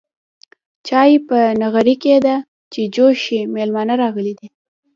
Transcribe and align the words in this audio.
چاي 0.87 1.11
په 1.27 1.37
نغرې 1.61 1.95
کيده 2.03 2.35
چې 2.73 2.81
جوش 2.95 3.17
شي 3.25 3.39
ميلمانه 3.55 3.93
راغلي 4.03 4.33
دي. 4.39 4.47